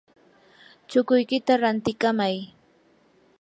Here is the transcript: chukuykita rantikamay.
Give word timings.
chukuykita 0.89 1.53
rantikamay. 1.61 2.35